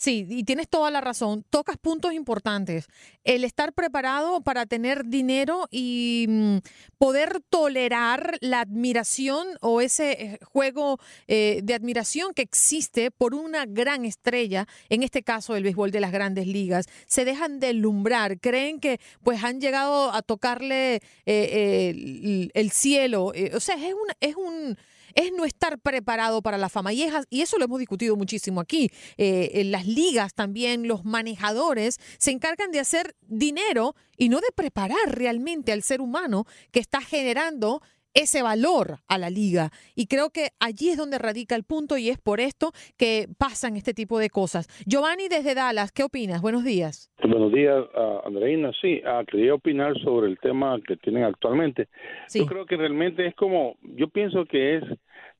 Sí, 0.00 0.26
y 0.30 0.44
tienes 0.44 0.66
toda 0.66 0.90
la 0.90 1.02
razón. 1.02 1.44
Tocas 1.50 1.76
puntos 1.76 2.14
importantes. 2.14 2.86
El 3.22 3.44
estar 3.44 3.74
preparado 3.74 4.40
para 4.40 4.64
tener 4.64 5.04
dinero 5.04 5.68
y 5.70 6.24
mm, 6.26 6.56
poder 6.96 7.42
tolerar 7.50 8.38
la 8.40 8.60
admiración 8.60 9.46
o 9.60 9.82
ese 9.82 10.12
eh, 10.12 10.38
juego 10.42 10.98
eh, 11.28 11.60
de 11.62 11.74
admiración 11.74 12.32
que 12.32 12.40
existe 12.40 13.10
por 13.10 13.34
una 13.34 13.66
gran 13.66 14.06
estrella, 14.06 14.66
en 14.88 15.02
este 15.02 15.22
caso 15.22 15.54
el 15.54 15.64
béisbol 15.64 15.90
de 15.90 16.00
las 16.00 16.12
grandes 16.12 16.46
ligas. 16.46 16.86
Se 17.06 17.26
dejan 17.26 17.60
deslumbrar, 17.60 18.40
creen 18.40 18.80
que 18.80 19.00
pues 19.22 19.44
han 19.44 19.60
llegado 19.60 20.12
a 20.12 20.22
tocarle 20.22 20.94
eh, 20.94 21.02
eh, 21.26 21.90
el, 21.90 22.50
el 22.54 22.70
cielo. 22.70 23.32
Eh, 23.34 23.50
o 23.54 23.60
sea, 23.60 23.74
es 23.74 23.92
un, 23.92 24.08
es 24.18 24.36
un 24.36 24.78
es 25.14 25.32
no 25.32 25.44
estar 25.44 25.78
preparado 25.78 26.42
para 26.42 26.58
la 26.58 26.68
fama. 26.68 26.92
Y, 26.92 27.06
y 27.30 27.40
eso 27.42 27.58
lo 27.58 27.64
hemos 27.64 27.78
discutido 27.78 28.16
muchísimo 28.16 28.60
aquí. 28.60 28.90
Eh, 29.16 29.50
eh, 29.54 29.64
las 29.64 29.86
ligas 29.86 30.34
también, 30.34 30.88
los 30.88 31.04
manejadores, 31.04 31.98
se 32.18 32.30
encargan 32.30 32.70
de 32.70 32.80
hacer 32.80 33.16
dinero 33.22 33.94
y 34.16 34.28
no 34.28 34.40
de 34.40 34.52
preparar 34.54 34.98
realmente 35.08 35.72
al 35.72 35.82
ser 35.82 36.00
humano 36.00 36.46
que 36.70 36.80
está 36.80 37.00
generando 37.00 37.82
ese 38.14 38.42
valor 38.42 38.98
a 39.08 39.18
la 39.18 39.30
liga. 39.30 39.70
Y 39.94 40.06
creo 40.06 40.30
que 40.30 40.48
allí 40.58 40.90
es 40.90 40.96
donde 40.96 41.18
radica 41.18 41.54
el 41.54 41.64
punto 41.64 41.96
y 41.96 42.08
es 42.08 42.18
por 42.18 42.40
esto 42.40 42.72
que 42.96 43.26
pasan 43.38 43.76
este 43.76 43.94
tipo 43.94 44.18
de 44.18 44.30
cosas. 44.30 44.68
Giovanni 44.86 45.28
desde 45.28 45.54
Dallas, 45.54 45.92
¿qué 45.92 46.02
opinas? 46.02 46.42
Buenos 46.42 46.64
días. 46.64 47.10
Buenos 47.22 47.52
días, 47.52 47.84
uh, 47.94 48.26
Andreina. 48.26 48.72
Sí, 48.80 49.02
uh, 49.04 49.24
quería 49.26 49.54
opinar 49.54 49.98
sobre 50.00 50.28
el 50.28 50.38
tema 50.38 50.78
que 50.86 50.96
tienen 50.96 51.24
actualmente. 51.24 51.88
Yo 52.34 52.46
creo 52.46 52.66
que 52.66 52.76
realmente 52.76 53.26
es 53.26 53.34
como, 53.34 53.76
yo 53.82 54.08
pienso 54.08 54.44
que 54.44 54.76
es 54.76 54.84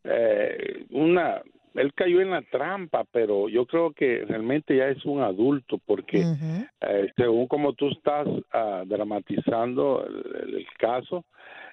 eh, 0.04 0.86
una 0.90 1.42
él 1.74 1.92
cayó 1.94 2.20
en 2.20 2.30
la 2.30 2.42
trampa, 2.42 3.04
pero 3.12 3.48
yo 3.48 3.66
creo 3.66 3.92
que 3.92 4.24
realmente 4.26 4.76
ya 4.76 4.88
es 4.88 5.04
un 5.04 5.20
adulto 5.20 5.78
porque 5.78 6.24
eh, 6.80 7.12
según 7.16 7.46
como 7.46 7.74
tú 7.74 7.90
estás 7.90 8.26
uh, 8.26 8.84
dramatizando 8.86 10.04
el, 10.04 10.56
el 10.56 10.66
caso, 10.78 11.24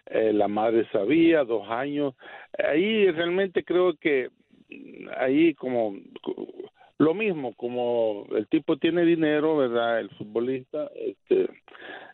eh, 0.10 0.34
la 0.34 0.48
madre 0.48 0.88
sabía, 0.92 1.44
dos 1.44 1.70
años, 1.70 2.16
ahí 2.58 3.10
realmente 3.12 3.64
creo 3.64 3.96
que 3.96 4.30
ahí 5.18 5.54
como 5.54 5.96
lo 6.98 7.14
mismo, 7.14 7.54
como 7.54 8.26
el 8.36 8.48
tipo 8.48 8.78
tiene 8.78 9.06
dinero, 9.06 9.58
¿verdad? 9.58 10.00
El 10.00 10.10
futbolista, 10.12 10.90
este, 10.96 11.48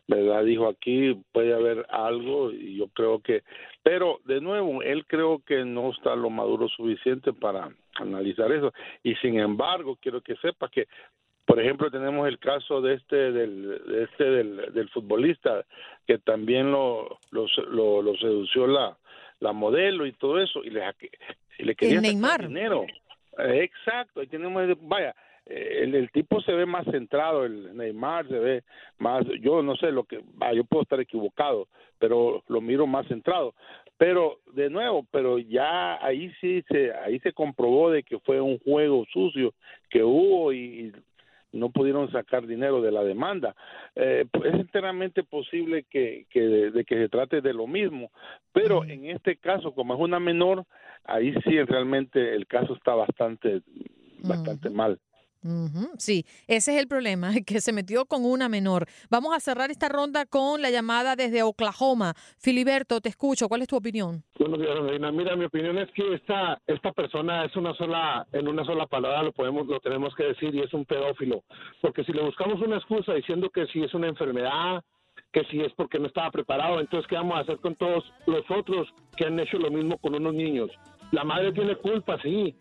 ¿verdad? 0.08 0.44
Dijo 0.44 0.68
aquí 0.68 1.18
puede 1.32 1.54
haber 1.54 1.86
algo 1.90 2.52
y 2.52 2.78
yo 2.78 2.88
creo 2.90 3.20
que, 3.20 3.44
pero 3.82 4.20
de 4.26 4.42
nuevo, 4.42 4.82
él 4.82 5.06
creo 5.06 5.42
que 5.46 5.64
no 5.64 5.92
está 5.92 6.16
lo 6.16 6.30
maduro 6.30 6.68
suficiente 6.68 7.32
para 7.32 7.70
analizar 7.96 8.52
eso 8.52 8.74
y 9.04 9.16
sin 9.16 9.40
embargo 9.40 9.98
quiero 10.02 10.22
que 10.22 10.36
sepa 10.38 10.68
que 10.70 10.88
por 11.46 11.60
ejemplo, 11.60 11.92
tenemos 11.92 12.28
el 12.28 12.40
caso 12.40 12.82
de 12.82 12.96
este 12.96 13.32
del, 13.32 13.82
de 13.86 14.04
este 14.04 14.24
del, 14.24 14.74
del 14.74 14.90
futbolista 14.90 15.66
que 16.08 16.18
también 16.18 16.72
lo, 16.72 17.20
lo, 17.32 17.46
lo, 17.70 18.02
lo 18.02 18.18
sedució 18.18 18.68
la, 18.68 18.98
la 19.40 19.54
modelo 19.54 20.06
y 20.06 20.14
todo 20.14 20.40
eso 20.40 20.64
y 20.64 20.70
le, 20.70 20.82
y 21.60 21.64
le 21.64 21.76
quería 21.76 21.98
El 21.98 22.02
Neymar. 22.02 22.48
dinero. 22.48 22.86
Exacto, 23.38 24.22
ahí 24.22 24.28
tenemos, 24.28 24.64
vaya, 24.82 25.16
el, 25.46 25.96
el, 25.96 26.12
tipo 26.12 26.42
se 26.42 26.54
ve 26.54 26.66
más 26.66 26.86
centrado, 26.86 27.46
el 27.46 27.76
Neymar 27.76 28.28
se 28.28 28.40
ve 28.40 28.64
más, 29.00 29.26
yo 29.42 29.62
no 29.62 29.76
sé 29.76 29.92
lo 29.92 30.06
que, 30.06 30.22
yo 30.56 30.64
puedo 30.64 30.84
estar 30.84 31.00
equivocado, 31.00 31.68
pero 32.00 32.44
lo 32.48 32.62
miro 32.62 32.88
más 32.88 33.08
centrado. 33.08 33.54
Pero 33.98 34.40
de 34.54 34.70
nuevo, 34.70 35.06
pero 35.12 35.38
ya 35.40 36.04
ahí 36.04 36.32
sí 36.42 36.64
se, 36.70 36.94
ahí 36.94 37.20
se 37.20 37.34
comprobó 37.34 37.92
de 37.92 38.04
que 38.04 38.20
fue 38.20 38.42
un 38.42 38.60
juego 38.60 39.06
sucio 39.12 39.54
que 39.90 40.04
hubo 40.04 40.52
y 40.52 40.92
no 41.54 41.70
pudieron 41.70 42.12
sacar 42.12 42.46
dinero 42.46 42.82
de 42.82 42.92
la 42.92 43.04
demanda. 43.04 43.56
Eh, 43.96 44.26
es 44.44 44.54
enteramente 44.54 45.24
posible 45.24 45.86
que, 45.90 46.26
que 46.30 46.42
de, 46.42 46.72
de, 46.72 46.84
que 46.84 46.96
se 46.96 47.10
trate 47.10 47.42
de 47.42 47.54
lo 47.54 47.68
mismo, 47.68 48.12
pero 48.52 48.84
en 48.84 49.06
este 49.06 49.38
caso, 49.38 49.74
como 49.74 49.94
es 49.94 50.00
una 50.00 50.20
menor, 50.20 50.66
ahí 51.06 51.34
sí 51.46 51.62
realmente 51.64 52.36
el 52.36 52.48
caso 52.48 52.74
está 52.74 52.96
bastante, 52.96 53.62
bastante 54.24 54.70
mal. 54.70 55.00
Sí, 55.98 56.26
ese 56.48 56.74
es 56.74 56.80
el 56.82 56.88
problema, 56.88 57.32
que 57.46 57.62
se 57.62 57.74
metió 57.74 58.06
con 58.06 58.26
una 58.26 58.50
menor. 58.50 58.88
Vamos 59.10 59.36
a 59.36 59.40
cerrar 59.40 59.72
esta 59.72 59.90
ronda 59.90 60.26
con 60.26 60.62
la 60.62 60.70
llamada 60.70 61.16
desde 61.16 61.44
Oklahoma. 61.44 62.14
Filiberto, 62.38 63.02
te 63.02 63.10
escucho. 63.10 63.48
¿Cuál 63.48 63.62
es 63.62 63.68
tu 63.68 63.76
opinión? 63.76 64.24
Buenos 64.38 64.60
días. 64.60 65.14
Mira, 65.14 65.36
mi 65.36 65.46
opinión 65.46 65.78
es 65.78 65.90
que 65.92 66.14
esta 66.14 66.62
esta 66.68 66.92
persona 66.92 67.46
es 67.46 67.56
una 67.56 67.74
sola, 67.76 68.26
en 68.32 68.48
una 68.48 68.66
sola 68.66 68.88
palabra 68.88 69.24
lo 69.24 69.32
podemos, 69.32 69.68
lo 69.68 69.80
tenemos 69.80 70.14
que 70.16 70.24
decir 70.26 70.54
y 70.56 70.62
es 70.62 70.74
un 70.74 70.86
pedófilo. 70.86 71.44
Porque 71.82 72.04
si 72.04 72.14
le 72.14 72.24
buscamos 72.24 72.62
una 72.62 72.78
excusa 72.78 73.14
diciendo 73.14 73.50
que 73.50 73.66
si 73.68 73.84
es 73.84 73.94
una 73.94 74.08
enfermedad, 74.08 74.84
que 75.32 75.44
si 75.46 75.60
es 75.62 75.72
porque 75.74 76.00
no 76.00 76.08
estaba 76.08 76.32
preparado, 76.32 76.80
entonces 76.80 77.08
qué 77.08 77.16
vamos 77.16 77.38
a 77.38 77.42
hacer 77.42 77.58
con 77.58 77.76
todos 77.76 78.04
los 78.28 78.44
otros 78.50 78.88
que 79.18 79.26
han 79.26 79.40
hecho 79.40 79.58
lo 79.58 79.72
mismo 79.72 79.98
con 79.98 80.16
unos 80.16 80.34
niños. 80.34 80.70
La 81.12 81.24
madre 81.24 81.52
tiene 81.52 81.76
culpa, 81.76 82.20
sí, 82.22 82.56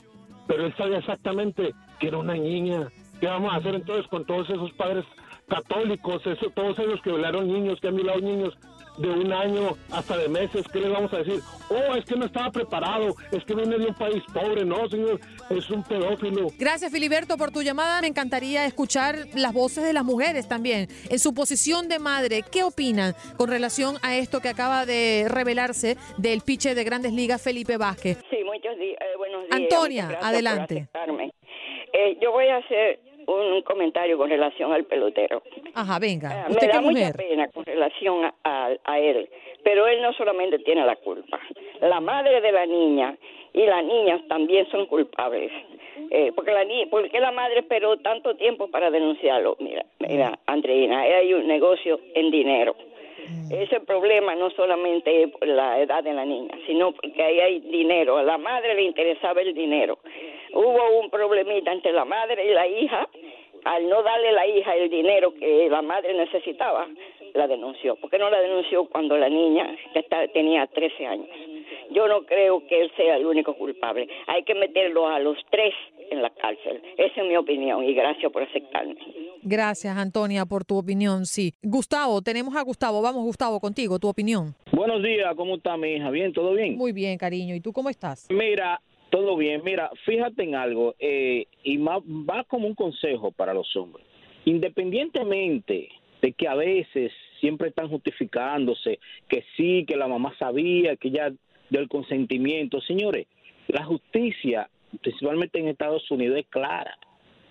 pero 0.46 0.66
él 0.66 0.74
sabía 0.76 0.98
exactamente 0.98 1.74
que 1.98 2.08
era 2.08 2.18
una 2.18 2.34
niña. 2.34 2.88
¿Qué 3.20 3.26
vamos 3.26 3.52
a 3.52 3.56
hacer 3.56 3.74
entonces 3.76 4.06
con 4.08 4.24
todos 4.24 4.50
esos 4.50 4.72
padres 4.72 5.04
católicos, 5.48 6.22
eso, 6.26 6.50
todos 6.54 6.78
ellos 6.78 7.00
que 7.02 7.10
violaron 7.10 7.46
niños, 7.46 7.78
que 7.80 7.88
han 7.88 7.96
violado 7.96 8.20
niños 8.20 8.54
de 8.98 9.08
un 9.08 9.32
año 9.32 9.76
hasta 9.90 10.16
de 10.16 10.28
meses? 10.28 10.66
¿Qué 10.72 10.80
les 10.80 10.90
vamos 10.90 11.12
a 11.12 11.18
decir? 11.18 11.40
Oh, 11.68 11.94
es 11.94 12.04
que 12.04 12.16
no 12.16 12.26
estaba 12.26 12.50
preparado, 12.50 13.14
es 13.30 13.44
que 13.44 13.54
viene 13.54 13.78
de 13.78 13.86
un 13.86 13.94
país 13.94 14.22
pobre, 14.32 14.64
no, 14.64 14.88
señor, 14.88 15.20
es 15.50 15.70
un 15.70 15.82
pedófilo. 15.82 16.48
Gracias, 16.58 16.90
Filiberto, 16.90 17.36
por 17.36 17.50
tu 17.50 17.62
llamada. 17.62 18.00
Me 18.00 18.08
encantaría 18.08 18.66
escuchar 18.66 19.26
las 19.34 19.52
voces 19.52 19.84
de 19.84 19.92
las 19.92 20.04
mujeres 20.04 20.48
también. 20.48 20.88
En 21.08 21.18
su 21.18 21.34
posición 21.34 21.88
de 21.88 21.98
madre, 21.98 22.42
¿qué 22.50 22.64
opinan 22.64 23.14
con 23.36 23.48
relación 23.48 23.96
a 24.02 24.16
esto 24.16 24.40
que 24.40 24.48
acaba 24.48 24.86
de 24.86 25.26
revelarse 25.28 25.96
del 26.18 26.40
piche 26.40 26.74
de 26.74 26.84
Grandes 26.84 27.12
Ligas, 27.12 27.40
Felipe 27.42 27.76
Vázquez? 27.76 28.18
Sí, 28.30 28.38
muchos 28.44 28.76
días, 28.78 28.98
eh, 29.00 29.04
días. 29.04 29.11
Antonia, 29.54 30.18
adelante. 30.20 30.88
Eh, 31.92 32.16
yo 32.20 32.32
voy 32.32 32.48
a 32.48 32.56
hacer 32.56 33.00
un 33.26 33.62
comentario 33.62 34.18
con 34.18 34.28
relación 34.28 34.72
al 34.72 34.84
pelotero. 34.84 35.42
Ajá, 35.74 35.98
venga. 35.98 36.46
Uh, 36.48 36.52
¿Usted 36.52 36.66
me 36.66 36.72
da 36.72 36.80
mujer? 36.80 37.04
mucha 37.06 37.18
pena 37.18 37.48
con 37.48 37.64
relación 37.64 38.24
a, 38.24 38.34
a, 38.44 38.70
a, 38.84 38.98
él, 38.98 39.28
pero 39.62 39.86
él 39.86 40.02
no 40.02 40.12
solamente 40.14 40.58
tiene 40.60 40.84
la 40.84 40.96
culpa. 40.96 41.38
La 41.80 42.00
madre 42.00 42.40
de 42.40 42.52
la 42.52 42.66
niña 42.66 43.16
y 43.52 43.64
las 43.66 43.84
niñas 43.84 44.20
también 44.28 44.68
son 44.70 44.86
culpables. 44.86 45.52
Eh, 46.10 46.32
porque 46.34 46.52
la 46.52 46.64
ni 46.64 46.86
porque 46.86 47.20
la 47.20 47.32
madre 47.32 47.60
esperó 47.60 47.96
tanto 47.98 48.34
tiempo 48.36 48.68
para 48.68 48.90
denunciarlo. 48.90 49.56
Mira, 49.60 49.84
mira, 49.98 50.38
Andreina, 50.46 51.00
hay 51.00 51.32
un 51.32 51.46
negocio 51.46 52.00
en 52.14 52.30
dinero. 52.30 52.74
Ese 53.50 53.80
problema 53.80 54.34
no 54.34 54.50
solamente 54.50 55.22
es 55.22 55.30
por 55.30 55.46
la 55.46 55.80
edad 55.80 56.02
de 56.02 56.12
la 56.12 56.24
niña, 56.24 56.54
sino 56.66 56.92
porque 56.92 57.22
ahí 57.22 57.40
hay 57.40 57.60
dinero. 57.60 58.16
A 58.16 58.22
la 58.22 58.38
madre 58.38 58.74
le 58.74 58.82
interesaba 58.82 59.40
el 59.42 59.54
dinero. 59.54 59.98
Hubo 60.52 61.00
un 61.00 61.10
problemita 61.10 61.72
entre 61.72 61.92
la 61.92 62.04
madre 62.04 62.44
y 62.44 62.54
la 62.54 62.66
hija. 62.66 63.08
Al 63.64 63.88
no 63.88 64.02
darle 64.02 64.32
la 64.32 64.46
hija 64.46 64.74
el 64.74 64.90
dinero 64.90 65.32
que 65.34 65.68
la 65.70 65.82
madre 65.82 66.14
necesitaba, 66.14 66.88
la 67.34 67.46
denunció. 67.46 67.94
¿Por 67.94 68.10
qué 68.10 68.18
no 68.18 68.28
la 68.28 68.40
denunció 68.40 68.86
cuando 68.86 69.16
la 69.16 69.28
niña 69.28 69.76
tenía 70.32 70.66
13 70.66 71.06
años? 71.06 71.28
Yo 71.90 72.08
no 72.08 72.22
creo 72.22 72.66
que 72.66 72.80
él 72.80 72.92
sea 72.96 73.16
el 73.16 73.26
único 73.26 73.54
culpable. 73.54 74.08
Hay 74.26 74.42
que 74.44 74.54
meterlo 74.54 75.06
a 75.06 75.18
los 75.20 75.38
tres 75.50 75.74
en 76.10 76.22
la 76.22 76.30
cárcel. 76.30 76.82
Esa 76.96 77.20
es 77.20 77.26
mi 77.26 77.36
opinión 77.36 77.84
y 77.84 77.94
gracias 77.94 78.32
por 78.32 78.42
aceptarme. 78.42 78.96
Gracias, 79.44 79.96
Antonia, 79.96 80.46
por 80.46 80.64
tu 80.64 80.78
opinión. 80.78 81.26
Sí. 81.26 81.52
Gustavo, 81.62 82.22
tenemos 82.22 82.54
a 82.54 82.62
Gustavo. 82.62 83.02
Vamos, 83.02 83.24
Gustavo, 83.24 83.58
contigo, 83.58 83.98
tu 83.98 84.08
opinión. 84.08 84.54
Buenos 84.70 85.02
días, 85.02 85.34
¿cómo 85.36 85.56
está 85.56 85.76
mi 85.76 85.94
hija? 85.94 86.10
¿Bien? 86.10 86.32
¿Todo 86.32 86.54
bien? 86.54 86.76
Muy 86.76 86.92
bien, 86.92 87.18
cariño. 87.18 87.54
¿Y 87.56 87.60
tú 87.60 87.72
cómo 87.72 87.90
estás? 87.90 88.28
Mira, 88.30 88.80
todo 89.10 89.36
bien. 89.36 89.62
Mira, 89.64 89.90
fíjate 90.04 90.44
en 90.44 90.54
algo, 90.54 90.94
eh, 91.00 91.46
y 91.64 91.76
más, 91.78 91.98
va 92.02 92.44
como 92.44 92.68
un 92.68 92.76
consejo 92.76 93.32
para 93.32 93.52
los 93.52 93.74
hombres. 93.76 94.06
Independientemente 94.44 95.88
de 96.20 96.32
que 96.32 96.46
a 96.46 96.54
veces 96.54 97.10
siempre 97.40 97.70
están 97.70 97.88
justificándose, 97.88 99.00
que 99.28 99.44
sí, 99.56 99.84
que 99.86 99.96
la 99.96 100.06
mamá 100.06 100.32
sabía, 100.38 100.94
que 100.94 101.10
ya 101.10 101.32
dio 101.68 101.80
el 101.80 101.88
consentimiento. 101.88 102.80
Señores, 102.80 103.26
la 103.66 103.84
justicia, 103.84 104.70
principalmente 105.00 105.58
en 105.58 105.66
Estados 105.66 106.08
Unidos, 106.12 106.38
es 106.38 106.46
clara. 106.46 106.96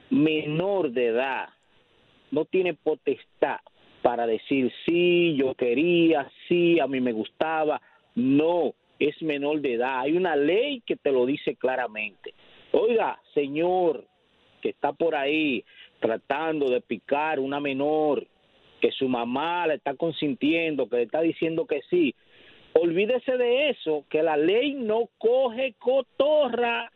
Menor 0.09 0.91
de 0.91 1.07
edad 1.07 1.49
no 2.31 2.45
tiene 2.45 2.73
potestad 2.73 3.59
para 4.01 4.25
decir 4.25 4.71
sí, 4.85 5.35
yo 5.35 5.53
quería, 5.53 6.29
sí, 6.47 6.79
a 6.79 6.87
mí 6.87 6.99
me 6.99 7.11
gustaba. 7.11 7.81
No, 8.15 8.73
es 8.99 9.21
menor 9.21 9.61
de 9.61 9.73
edad. 9.73 9.99
Hay 9.99 10.17
una 10.17 10.35
ley 10.35 10.81
que 10.85 10.95
te 10.95 11.11
lo 11.11 11.25
dice 11.25 11.55
claramente. 11.55 12.33
Oiga, 12.71 13.19
señor, 13.33 14.05
que 14.61 14.69
está 14.69 14.93
por 14.93 15.15
ahí 15.15 15.63
tratando 15.99 16.69
de 16.69 16.81
picar 16.81 17.39
una 17.39 17.59
menor, 17.59 18.25
que 18.79 18.91
su 18.91 19.07
mamá 19.07 19.67
le 19.67 19.75
está 19.75 19.95
consintiendo, 19.95 20.89
que 20.89 20.97
le 20.97 21.03
está 21.03 21.21
diciendo 21.21 21.65
que 21.65 21.81
sí, 21.89 22.15
olvídese 22.73 23.37
de 23.37 23.69
eso, 23.69 24.05
que 24.09 24.23
la 24.23 24.37
ley 24.37 24.73
no 24.73 25.09
coge 25.17 25.75
cotorra. 25.77 26.91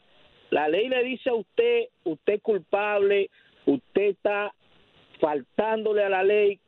La 0.50 0.68
ley 0.68 0.90
le 0.90 1.04
dice 1.04 1.30
a 1.30 1.36
usted, 1.36 1.86
usted 2.04 2.34
es 2.34 2.42
culpable, 2.42 3.30
usted 3.66 4.04
está 4.04 4.54
faltándole 5.20 6.04
a 6.04 6.10
la 6.10 6.24
ley, 6.24 6.60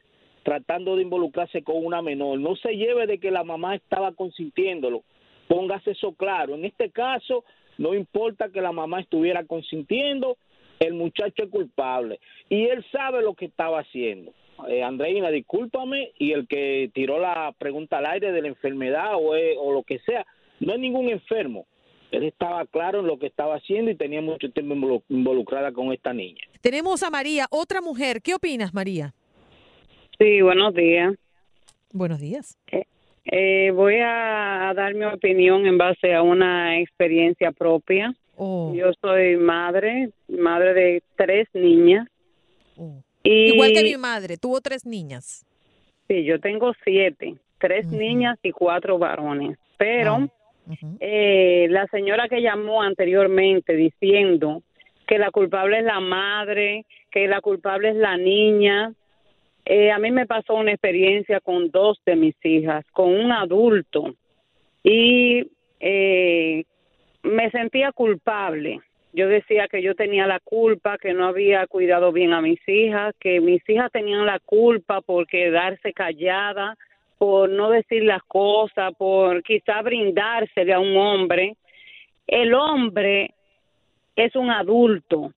tratando 0.43 0.95
de 0.95 1.03
involucrarse 1.03 1.63
con 1.63 1.83
una 1.85 2.01
menor. 2.01 2.39
No 2.39 2.55
se 2.55 2.75
lleve 2.75 3.07
de 3.07 3.19
que 3.19 3.31
la 3.31 3.43
mamá 3.43 3.75
estaba 3.75 4.13
consintiéndolo. 4.13 5.03
Póngase 5.47 5.91
eso 5.91 6.13
claro. 6.13 6.55
En 6.55 6.65
este 6.65 6.89
caso, 6.89 7.43
no 7.77 7.93
importa 7.93 8.49
que 8.49 8.61
la 8.61 8.71
mamá 8.71 9.01
estuviera 9.01 9.45
consintiendo, 9.45 10.37
el 10.79 10.93
muchacho 10.93 11.43
es 11.43 11.49
culpable 11.49 12.19
y 12.49 12.65
él 12.65 12.85
sabe 12.91 13.21
lo 13.21 13.33
que 13.33 13.45
estaba 13.45 13.79
haciendo. 13.79 14.31
Eh, 14.67 14.83
Andreina, 14.83 15.29
discúlpame, 15.29 16.11
y 16.17 16.31
el 16.31 16.47
que 16.47 16.89
tiró 16.93 17.19
la 17.19 17.53
pregunta 17.57 17.99
al 17.99 18.07
aire 18.07 18.31
de 18.31 18.41
la 18.41 18.47
enfermedad 18.47 19.13
o, 19.15 19.35
es, 19.35 19.55
o 19.59 19.71
lo 19.71 19.83
que 19.83 19.99
sea, 19.99 20.25
no 20.59 20.73
es 20.73 20.79
ningún 20.79 21.09
enfermo. 21.09 21.67
Él 22.11 22.23
estaba 22.23 22.65
claro 22.65 23.01
en 23.01 23.07
lo 23.07 23.19
que 23.19 23.27
estaba 23.27 23.55
haciendo 23.55 23.91
y 23.91 23.95
tenía 23.95 24.21
mucho 24.21 24.49
tiempo 24.51 25.03
involucrada 25.09 25.71
con 25.71 25.91
esta 25.91 26.13
niña. 26.13 26.41
Tenemos 26.61 27.03
a 27.03 27.09
María, 27.09 27.47
otra 27.49 27.81
mujer. 27.81 28.21
¿Qué 28.21 28.33
opinas, 28.33 28.73
María? 28.73 29.13
Sí, 30.17 30.41
buenos 30.41 30.73
días. 30.73 31.13
Buenos 31.91 32.19
días. 32.19 32.57
Eh, 32.71 32.85
eh, 33.25 33.71
voy 33.71 33.95
a 34.01 34.73
dar 34.75 34.93
mi 34.95 35.03
opinión 35.03 35.65
en 35.65 35.77
base 35.77 36.13
a 36.13 36.21
una 36.21 36.79
experiencia 36.79 37.51
propia. 37.51 38.15
Oh. 38.37 38.73
Yo 38.73 38.91
soy 39.01 39.35
madre, 39.35 40.09
madre 40.27 40.73
de 40.73 41.03
tres 41.15 41.47
niñas. 41.53 42.07
Oh. 42.77 43.03
Y, 43.23 43.53
Igual 43.53 43.73
que 43.73 43.83
mi 43.83 43.97
madre, 43.97 44.37
tuvo 44.37 44.61
tres 44.61 44.85
niñas. 44.85 45.45
Sí, 46.07 46.23
yo 46.23 46.39
tengo 46.39 46.71
siete, 46.85 47.35
tres 47.59 47.87
niñas 47.87 48.39
y 48.41 48.51
cuatro 48.51 48.97
varones. 48.97 49.57
Pero 49.77 50.29
eh, 50.99 51.67
la 51.69 51.87
señora 51.87 52.27
que 52.27 52.41
llamó 52.41 52.81
anteriormente 52.81 53.73
diciendo 53.73 54.63
que 55.07 55.17
la 55.17 55.31
culpable 55.31 55.79
es 55.79 55.85
la 55.85 55.99
madre, 55.99 56.85
que 57.11 57.27
la 57.27 57.41
culpable 57.41 57.89
es 57.89 57.95
la 57.95 58.17
niña, 58.17 58.93
eh, 59.69 59.91
a 59.91 59.99
mí 59.99 60.11
me 60.11 60.25
pasó 60.25 60.55
una 60.55 60.71
experiencia 60.71 61.41
con 61.41 61.69
dos 61.71 61.99
de 62.05 62.15
mis 62.15 62.35
hijas, 62.45 62.85
con 62.93 63.13
un 63.13 63.33
adulto, 63.33 64.15
y 64.81 65.45
eh, 65.81 66.63
me 67.23 67.51
sentía 67.51 67.91
culpable. 67.91 68.79
Yo 69.11 69.27
decía 69.27 69.67
que 69.67 69.81
yo 69.81 69.93
tenía 69.93 70.25
la 70.25 70.39
culpa, 70.39 70.97
que 70.97 71.13
no 71.13 71.25
había 71.25 71.67
cuidado 71.67 72.13
bien 72.13 72.31
a 72.31 72.41
mis 72.41 72.59
hijas, 72.67 73.13
que 73.19 73.41
mis 73.41 73.61
hijas 73.67 73.91
tenían 73.91 74.25
la 74.25 74.39
culpa 74.39 75.01
por 75.01 75.27
quedarse 75.27 75.91
callada, 75.91 76.77
por 77.17 77.49
no 77.49 77.69
decir 77.69 78.03
las 78.03 78.23
cosas, 78.23 78.93
por 78.97 79.43
quizá 79.43 79.81
brindársele 79.81 80.73
a 80.73 80.79
un 80.79 80.95
hombre. 80.97 81.55
El 82.27 82.53
hombre 82.53 83.33
es 84.15 84.35
un 84.35 84.49
adulto, 84.51 85.31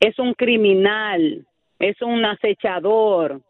es 0.00 0.18
un 0.18 0.34
criminal, 0.34 1.46
es 1.78 2.00
un 2.02 2.24
acechador. 2.24 3.40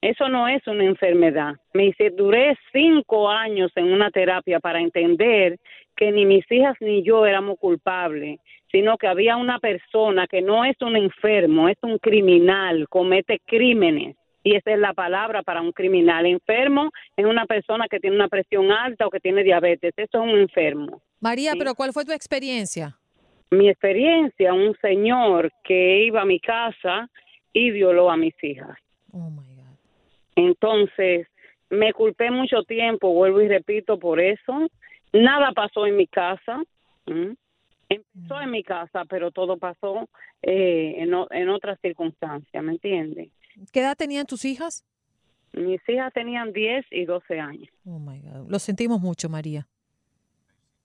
Eso 0.00 0.28
no 0.28 0.46
es 0.46 0.66
una 0.66 0.84
enfermedad. 0.84 1.54
Me 1.72 1.84
dice, 1.84 2.10
duré 2.10 2.56
cinco 2.72 3.28
años 3.28 3.72
en 3.74 3.92
una 3.92 4.10
terapia 4.10 4.60
para 4.60 4.80
entender 4.80 5.58
que 5.96 6.12
ni 6.12 6.26
mis 6.26 6.44
hijas 6.52 6.76
ni 6.80 7.02
yo 7.02 7.26
éramos 7.26 7.58
culpables, 7.58 8.38
sino 8.70 8.98
que 8.98 9.06
había 9.06 9.36
una 9.36 9.58
persona 9.58 10.26
que 10.26 10.42
no 10.42 10.64
es 10.64 10.76
un 10.82 10.96
enfermo, 10.96 11.68
es 11.68 11.78
un 11.82 11.98
criminal, 11.98 12.86
comete 12.88 13.40
crímenes. 13.44 14.16
Y 14.46 14.54
esa 14.54 14.74
es 14.74 14.78
la 14.78 14.94
palabra 14.94 15.42
para 15.42 15.60
un 15.60 15.72
criminal. 15.72 16.24
Enfermo 16.24 16.92
es 17.16 17.26
una 17.26 17.46
persona 17.46 17.88
que 17.90 17.98
tiene 17.98 18.14
una 18.14 18.28
presión 18.28 18.70
alta 18.70 19.04
o 19.04 19.10
que 19.10 19.18
tiene 19.18 19.42
diabetes. 19.42 19.92
Eso 19.96 20.18
es 20.18 20.22
un 20.22 20.38
enfermo. 20.38 21.02
María, 21.18 21.54
pero 21.58 21.74
¿cuál 21.74 21.92
fue 21.92 22.04
tu 22.04 22.12
experiencia? 22.12 22.96
Mi 23.50 23.68
experiencia, 23.68 24.54
un 24.54 24.76
señor 24.80 25.50
que 25.64 26.04
iba 26.04 26.22
a 26.22 26.24
mi 26.24 26.38
casa 26.38 27.10
y 27.52 27.72
violó 27.72 28.08
a 28.08 28.16
mis 28.16 28.34
hijas. 28.44 28.78
Oh 29.10 29.30
my 29.30 29.52
God. 29.56 29.78
Entonces, 30.36 31.26
me 31.68 31.92
culpé 31.92 32.30
mucho 32.30 32.62
tiempo, 32.62 33.12
vuelvo 33.12 33.40
y 33.40 33.48
repito 33.48 33.98
por 33.98 34.20
eso. 34.20 34.68
Nada 35.12 35.50
pasó 35.56 35.88
en 35.88 35.96
mi 35.96 36.06
casa. 36.06 36.62
Empezó 37.88 38.40
en 38.40 38.50
mi 38.52 38.62
casa, 38.62 39.06
pero 39.06 39.32
todo 39.32 39.56
pasó 39.56 40.08
eh, 40.40 40.94
en, 40.98 41.12
en 41.32 41.48
otras 41.48 41.80
circunstancias, 41.80 42.62
¿me 42.62 42.70
entiendes? 42.70 43.30
¿Qué 43.72 43.80
edad 43.80 43.96
tenían 43.96 44.26
tus 44.26 44.44
hijas? 44.44 44.84
Mis 45.52 45.80
hijas 45.88 46.12
tenían 46.12 46.52
10 46.52 46.86
y 46.90 47.04
12 47.04 47.40
años. 47.40 47.68
Oh 47.84 47.98
my 47.98 48.20
God. 48.20 48.48
Lo 48.50 48.58
sentimos 48.58 49.00
mucho, 49.00 49.28
María. 49.28 49.66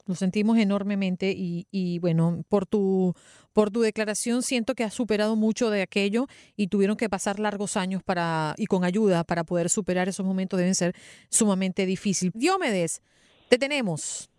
Lo 0.07 0.15
sentimos 0.15 0.57
enormemente 0.57 1.31
y, 1.35 1.67
y 1.71 1.99
bueno, 1.99 2.43
por 2.49 2.65
tu, 2.65 3.13
por 3.53 3.69
tu 3.69 3.81
declaración 3.81 4.41
siento 4.41 4.73
que 4.73 4.83
has 4.83 4.93
superado 4.93 5.35
mucho 5.35 5.69
de 5.69 5.83
aquello 5.83 6.25
y 6.57 6.67
tuvieron 6.67 6.97
que 6.97 7.07
pasar 7.07 7.39
largos 7.39 7.77
años 7.77 8.01
para, 8.01 8.55
y 8.57 8.65
con 8.65 8.83
ayuda 8.83 9.23
para 9.23 9.43
poder 9.43 9.69
superar 9.69 10.07
esos 10.09 10.25
momentos 10.25 10.57
deben 10.57 10.73
ser 10.75 10.95
sumamente 11.29 11.85
difíciles. 11.85 12.33
Diomedes, 12.33 13.01
te 13.47 13.57
tenemos. 13.59 14.29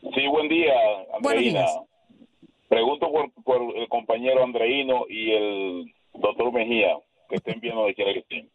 Sí, 0.00 0.26
buen 0.28 0.48
día, 0.48 0.72
Buenos 1.20 1.38
Andreina. 1.44 1.60
días. 1.60 1.78
Pregunto 2.68 3.10
por, 3.12 3.30
por 3.44 3.76
el 3.76 3.88
compañero 3.88 4.42
Andreino 4.42 5.04
y 5.08 5.32
el 5.32 5.94
doctor 6.14 6.50
Mejía, 6.52 6.96
que 7.34 7.50
estén 7.50 7.60
bien 7.60 7.74
donde 7.74 7.94
quiera 7.94 8.12
que 8.12 8.20
estén. 8.20 8.48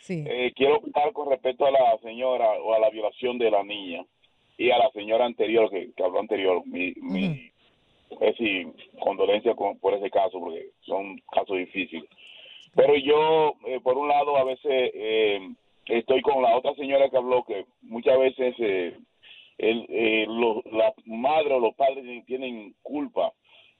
Sí. 0.00 0.24
Eh, 0.26 0.52
quiero 0.56 0.76
opinar 0.76 1.12
con 1.12 1.30
respecto 1.30 1.66
a 1.66 1.70
la 1.70 1.98
señora 1.98 2.52
o 2.60 2.72
a 2.74 2.78
la 2.78 2.90
violación 2.90 3.38
de 3.38 3.50
la 3.50 3.62
niña 3.62 4.04
y 4.56 4.70
a 4.70 4.78
la 4.78 4.90
señora 4.90 5.24
anterior 5.26 5.70
que, 5.70 5.90
que 5.96 6.02
habló 6.02 6.20
anterior. 6.20 6.62
Mi, 6.66 6.94
mi 7.00 7.50
es 8.10 8.18
decir, 8.20 8.68
condolencia 9.00 9.54
con, 9.54 9.78
por 9.78 9.94
ese 9.94 10.10
caso, 10.10 10.40
porque 10.40 10.70
son 10.80 11.18
casos 11.30 11.58
difíciles. 11.58 12.08
Pero 12.74 12.96
yo, 12.96 13.54
eh, 13.66 13.80
por 13.82 13.98
un 13.98 14.08
lado, 14.08 14.36
a 14.36 14.44
veces 14.44 14.90
eh, 14.94 15.40
estoy 15.86 16.22
con 16.22 16.42
la 16.42 16.56
otra 16.56 16.74
señora 16.74 17.10
que 17.10 17.16
habló, 17.18 17.44
que 17.44 17.66
muchas 17.82 18.18
veces 18.18 18.54
eh, 18.58 18.96
el, 19.58 19.86
eh, 19.90 20.26
los- 20.28 20.64
la 20.72 20.94
madre 21.04 21.54
o 21.54 21.60
los 21.60 21.74
padres 21.74 22.02
tienen- 22.04 22.24
tienen 22.24 22.74
culpa, 22.82 23.32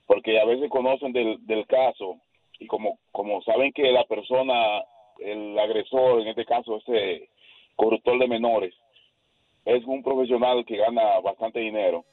porque 0.05 0.39
a 0.39 0.45
veces 0.45 0.69
conocen 0.69 1.11
del, 1.11 1.37
del 1.47 1.65
caso 1.65 2.17
y 2.59 2.67
como, 2.67 2.99
como 3.11 3.41
saben 3.43 3.71
que 3.73 3.91
la 3.91 4.03
persona, 4.05 4.83
el 5.19 5.57
agresor, 5.57 6.21
en 6.21 6.27
este 6.27 6.45
caso, 6.45 6.77
ese 6.77 7.29
corruptor 7.75 8.19
de 8.19 8.27
menores, 8.27 8.73
es 9.65 9.83
un 9.85 10.03
profesional 10.03 10.65
que 10.65 10.77
gana 10.77 11.19
bastante 11.21 11.59
dinero, 11.59 12.03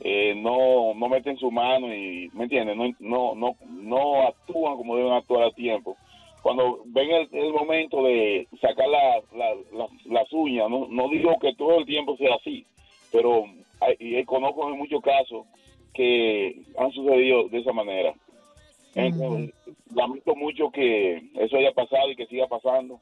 eh, 0.00 0.34
no 0.36 0.94
no 0.94 1.08
meten 1.08 1.36
su 1.36 1.50
mano 1.50 1.92
y 1.94 2.28
me 2.32 2.44
entienden 2.44 2.96
no 2.98 3.34
no 3.34 3.54
no 3.68 4.22
actúan 4.22 4.76
como 4.76 4.96
deben 4.96 5.12
actuar 5.12 5.44
a 5.44 5.50
tiempo. 5.52 5.96
Cuando 6.42 6.80
ven 6.86 7.08
el, 7.30 7.52
momento 7.52 8.02
de 8.02 8.48
sacar 8.60 8.88
la, 8.88 9.20
la- 9.36 9.54
la- 9.72 9.88
las 10.06 10.32
uñas 10.32 10.68
no, 10.68 10.88
no 10.88 11.08
digo 11.08 11.38
que 11.38 11.54
todo 11.54 11.78
el 11.78 11.86
tiempo 11.86 12.16
sea 12.16 12.34
así 12.34 12.66
pero 13.12 13.44
hay, 13.80 14.24
conozco 14.24 14.68
en 14.68 14.78
muchos 14.78 15.00
casos 15.02 15.46
que 15.94 16.62
han 16.78 16.90
sucedido 16.90 17.48
de 17.48 17.58
esa 17.60 17.72
manera 17.72 18.12
Entonces, 18.94 19.54
lamento 19.94 20.34
mucho 20.34 20.70
que 20.70 21.16
eso 21.34 21.56
haya 21.56 21.72
pasado 21.72 22.10
y 22.10 22.16
que 22.16 22.26
siga 22.26 22.46
pasando 22.46 23.00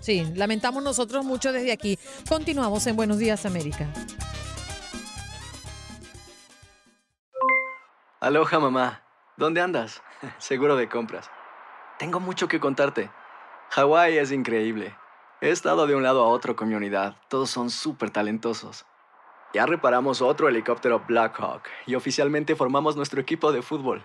Sí, 0.00 0.22
lamentamos 0.34 0.82
nosotros 0.82 1.24
mucho 1.24 1.50
desde 1.50 1.72
aquí. 1.72 1.98
Continuamos 2.28 2.86
en 2.86 2.94
Buenos 2.94 3.18
Días 3.18 3.46
América. 3.46 3.88
Aloha, 8.20 8.58
mamá. 8.58 9.02
¿Dónde 9.38 9.62
andas? 9.62 10.02
Seguro 10.38 10.76
de 10.76 10.90
compras. 10.90 11.30
Tengo 11.98 12.20
mucho 12.20 12.48
que 12.48 12.60
contarte. 12.60 13.10
Hawái 13.70 14.18
es 14.18 14.30
increíble. 14.30 14.94
He 15.40 15.48
estado 15.48 15.86
de 15.86 15.94
un 15.94 16.02
lado 16.02 16.22
a 16.22 16.28
otro 16.28 16.54
con 16.54 16.68
mi 16.68 16.74
unidad. 16.74 17.16
Todos 17.28 17.48
son 17.48 17.70
súper 17.70 18.10
talentosos. 18.10 18.84
Ya 19.54 19.64
reparamos 19.64 20.20
otro 20.20 20.48
helicóptero 20.48 21.02
Blackhawk 21.06 21.62
y 21.86 21.94
oficialmente 21.94 22.56
formamos 22.56 22.94
nuestro 22.94 23.22
equipo 23.22 23.52
de 23.52 23.62
fútbol. 23.62 24.04